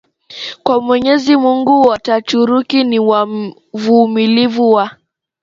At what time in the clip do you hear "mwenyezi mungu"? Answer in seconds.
0.81-1.81